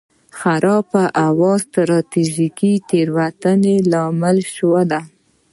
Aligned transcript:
خرابه 0.39 1.03
هوا 1.23 1.51
او 1.55 1.61
ستراتیژیکې 1.65 2.71
تېروتنې 2.89 3.75
لامل 3.91 4.37
شول. 4.53 4.91